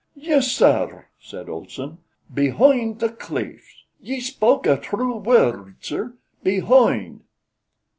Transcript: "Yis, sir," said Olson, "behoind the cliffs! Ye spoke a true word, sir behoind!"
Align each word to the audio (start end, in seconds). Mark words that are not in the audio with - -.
"Yis, 0.15 0.51
sir," 0.51 1.05
said 1.19 1.47
Olson, 1.47 1.99
"behoind 2.33 2.99
the 2.99 3.09
cliffs! 3.09 3.83
Ye 4.01 4.19
spoke 4.19 4.65
a 4.65 4.75
true 4.77 5.15
word, 5.15 5.75
sir 5.79 6.15
behoind!" 6.41 7.21